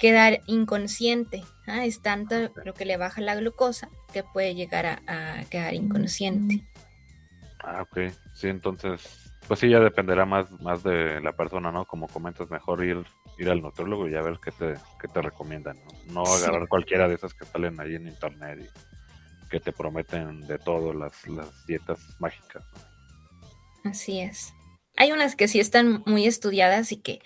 [0.00, 1.44] quedar inconsciente.
[1.68, 1.84] ¿ah?
[1.84, 6.64] Es tanto lo que le baja la glucosa que puede llegar a, quedar inconsciente.
[7.60, 8.12] Ah, ok.
[8.34, 11.86] Sí, entonces, pues sí, ya dependerá más, más de la persona, ¿no?
[11.86, 13.02] Como comentas, mejor ir,
[13.38, 16.12] ir al nutrólogo y a ver qué te, qué te recomiendan, ¿no?
[16.12, 20.58] No agarrar cualquiera de esas que salen ahí en internet y que te prometen de
[20.58, 22.64] todo las, las dietas mágicas.
[23.84, 24.52] Así es.
[24.96, 27.20] Hay unas que sí están muy estudiadas y que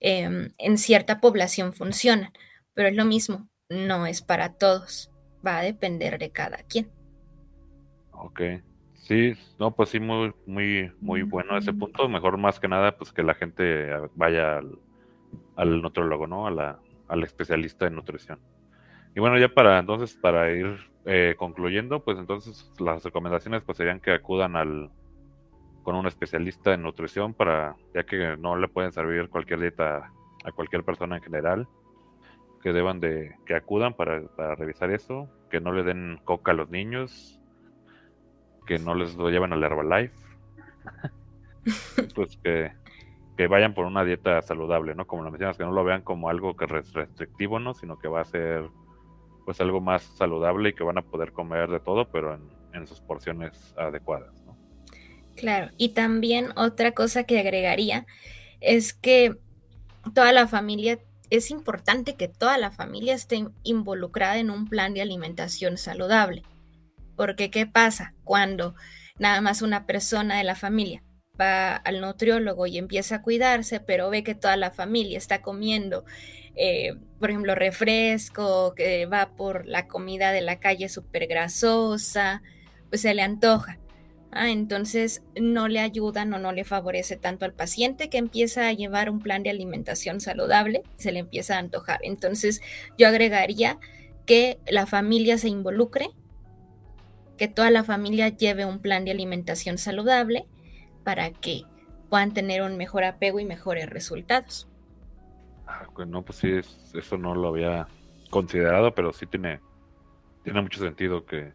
[0.00, 2.32] Em, en cierta población funcionan,
[2.72, 5.10] pero es lo mismo, no es para todos,
[5.46, 6.90] va a depender de cada quien.
[8.12, 8.40] Ok,
[9.10, 13.12] sí, no, pues sí, muy, muy, muy bueno ese punto, mejor más que nada, pues
[13.12, 14.78] que la gente vaya al,
[15.56, 16.46] al nutrólogo, ¿no?
[16.46, 18.38] A la, al especialista en nutrición.
[19.16, 23.98] Y bueno, ya para entonces, para ir eh, concluyendo, pues entonces las recomendaciones pues serían
[23.98, 24.92] que acudan al,
[25.82, 30.12] con un especialista en nutrición para, ya que no le pueden servir cualquier dieta
[30.44, 31.66] a cualquier persona en general,
[32.62, 34.22] que deban de, que acudan para,
[34.54, 37.39] revisar eso, que no le den coca a los niños,
[38.70, 40.14] que no les lo lleven al Herbalife,
[42.14, 42.70] pues que,
[43.36, 45.08] que vayan por una dieta saludable, ¿no?
[45.08, 47.74] Como lo mencionas, que no lo vean como algo que es restrictivo, ¿no?
[47.74, 48.68] Sino que va a ser
[49.44, 52.42] pues algo más saludable y que van a poder comer de todo, pero en,
[52.72, 54.30] en sus porciones adecuadas.
[55.34, 58.06] Claro, y también otra cosa que agregaría
[58.60, 59.34] es que
[60.14, 61.00] toda la familia,
[61.30, 66.44] es importante que toda la familia esté involucrada en un plan de alimentación saludable.
[67.20, 68.74] Porque ¿qué pasa cuando
[69.18, 71.02] nada más una persona de la familia
[71.38, 76.06] va al nutriólogo y empieza a cuidarse, pero ve que toda la familia está comiendo,
[76.56, 82.40] eh, por ejemplo, refresco, que va por la comida de la calle súper grasosa,
[82.88, 83.78] pues se le antoja.
[84.30, 88.72] Ah, entonces no le ayudan o no le favorece tanto al paciente que empieza a
[88.72, 92.00] llevar un plan de alimentación saludable, se le empieza a antojar.
[92.02, 92.62] Entonces
[92.96, 93.78] yo agregaría
[94.24, 96.08] que la familia se involucre,
[97.40, 100.44] que toda la familia lleve un plan de alimentación saludable
[101.04, 101.62] para que
[102.10, 104.68] puedan tener un mejor apego y mejores resultados.
[105.66, 106.50] Ah, pues no, pues sí,
[106.92, 107.88] eso no lo había
[108.28, 109.58] considerado, pero sí tiene,
[110.44, 111.54] tiene mucho sentido que,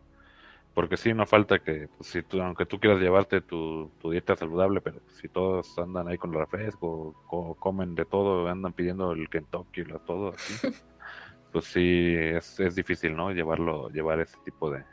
[0.74, 4.82] porque sí, no falta que, pues, si tú, aunque tú quieras llevarte tu, dieta saludable,
[4.82, 9.30] pero si todos andan ahí con el refresco, o comen de todo, andan pidiendo el
[9.30, 10.68] Kentucky, lo, todo así,
[11.52, 13.32] pues sí, es, es difícil, ¿no?
[13.32, 14.84] Llevarlo, llevar ese tipo de,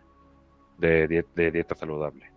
[0.82, 2.30] de, dieta saludable.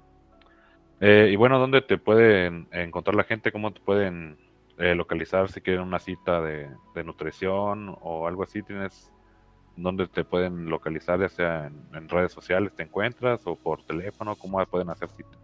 [1.01, 3.51] Eh, y bueno, ¿dónde te pueden encontrar la gente?
[3.51, 4.37] ¿Cómo te pueden
[4.77, 6.69] eh, localizar si quieren una cita de,
[7.03, 8.61] nutrición o algo así?
[8.61, 9.11] ¿Tienes
[9.75, 14.35] dónde te pueden localizar, ya sea en, redes sociales te encuentras o por teléfono?
[14.35, 15.37] ¿Cómo pueden hacer cita?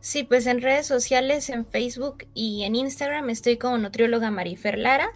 [0.00, 5.08] Sí, pues en redes sociales, en Facebook y en Instagram estoy como nutrióloga Marifer Lara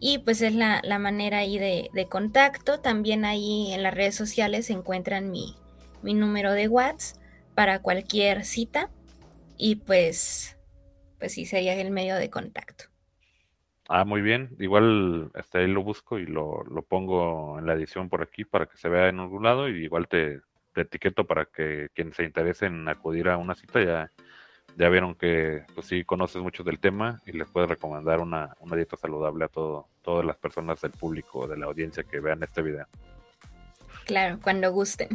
[0.00, 2.80] y pues es la, manera ahí de, de, contacto.
[2.80, 5.56] También ahí en las redes sociales se encuentran mi,
[6.06, 7.20] mi número de WhatsApp
[7.56, 8.90] para cualquier cita
[9.58, 10.56] y pues,
[11.18, 12.84] pues sí sería el medio de contacto.
[13.88, 14.50] Ah, muy bien.
[14.60, 18.66] Igual hasta ahí lo busco y lo, lo, pongo en la edición por aquí para
[18.66, 20.42] que se vea en algún lado y igual te,
[20.76, 24.12] etiqueto para que quien se interese en acudir a una cita ya,
[24.76, 28.76] ya vieron que pues sí conoces mucho del tema y les puedes recomendar una, una
[28.76, 32.62] dieta saludable a todo, todas las personas del público, de la audiencia que vean este
[32.62, 32.86] video.
[34.06, 35.08] Claro, cuando gusten.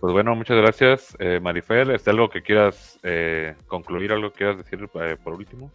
[0.00, 1.90] Pues bueno, muchas gracias, eh, Marifer.
[1.92, 5.70] ¿Está algo que quieras eh, concluir, algo que quieras decir eh, por último?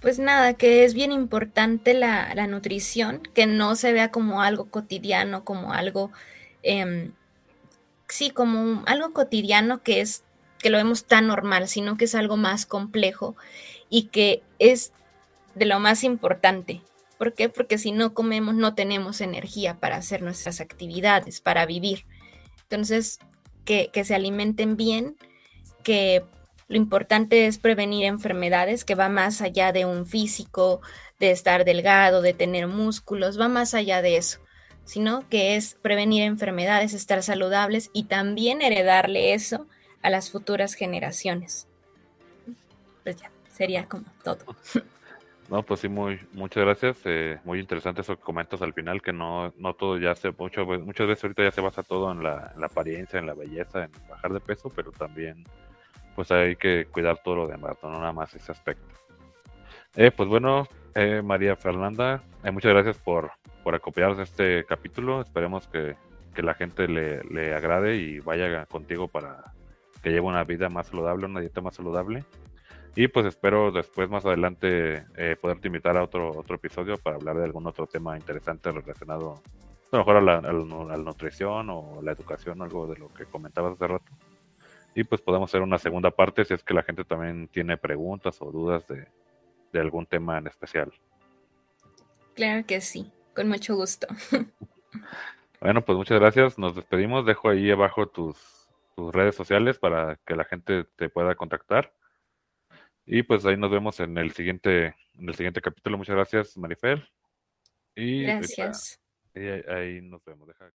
[0.00, 5.44] Pues nada, que es bien importante la, nutrición, que no se vea como algo cotidiano,
[5.44, 6.10] como algo,
[6.62, 7.12] em,
[8.08, 10.24] sí, como algo cotidiano que es,
[10.58, 13.36] que lo vemos tan normal, sino que es algo más complejo
[13.90, 14.92] y que es
[15.54, 16.80] de lo más importante.
[17.18, 17.48] ¿Por qué?
[17.48, 22.06] Porque si no comemos no tenemos energía para hacer nuestras actividades, para vivir.
[22.62, 23.18] Entonces,
[23.64, 25.16] que, se alimenten bien,
[25.82, 26.24] que
[26.68, 30.80] lo importante es prevenir enfermedades que va más allá de un físico,
[31.18, 34.40] de estar delgado, de tener músculos, va más allá de eso,
[34.84, 39.66] sino que es prevenir enfermedades, estar saludables y también heredarle eso
[40.02, 41.66] a las futuras generaciones.
[43.02, 44.44] Pues ya, sería como todo.
[45.48, 47.00] No, pues sí, muy, muchas gracias.
[47.04, 50.66] Eh, muy interesante eso que comentas al final, que no, no todo ya se, mucho,
[50.66, 54.32] muchas veces ahorita ya se basa todo en la, apariencia, en la belleza, en bajar
[54.32, 55.44] de peso, pero también
[56.14, 58.86] pues hay que cuidar todo lo demás, no nada más ese aspecto.
[59.96, 62.22] Eh, pues bueno, eh, María Fernanda,
[62.52, 63.30] muchas gracias por,
[63.64, 65.22] por acompañarnos en este capítulo.
[65.22, 65.96] Esperemos que,
[66.34, 69.54] que la gente le, le agrade y vaya contigo para
[70.02, 72.24] que lleve una vida más saludable, una dieta más saludable.
[73.00, 77.36] Y pues espero después, más adelante, eh, poderte invitar a otro, otro episodio para hablar
[77.36, 79.34] de algún otro tema interesante relacionado
[79.92, 80.40] a lo mejor a la,
[80.98, 84.12] nutrición o la educación, algo de lo que comentabas hace rato.
[84.96, 88.42] Y pues podemos hacer una segunda parte si es que la gente también tiene preguntas
[88.42, 89.06] o dudas de,
[89.72, 90.92] de algún tema en especial.
[92.34, 94.08] Claro que sí, con mucho gusto.
[95.60, 96.56] Bueno, pues muchas gracias.
[96.56, 97.26] Nos despedimos.
[97.26, 101.92] Dejo ahí abajo tus, tus redes sociales para que la gente te pueda contactar.
[103.10, 105.96] Y pues ahí nos vemos en el siguiente, en el siguiente capítulo.
[105.96, 107.08] Muchas gracias, Marifer.
[107.94, 109.00] Y gracias.
[109.34, 110.46] ahí, ahí, nos vemos.
[110.46, 110.66] Deja.